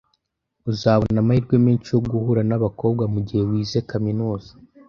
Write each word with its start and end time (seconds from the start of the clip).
Uzabona 0.71 1.17
amahirwe 1.23 1.55
menshi 1.65 1.87
yo 1.95 1.99
guhura 2.09 2.41
nabakobwa 2.49 3.03
mugihe 3.13 3.41
wize 3.49 3.79
kaminuza. 3.89 4.51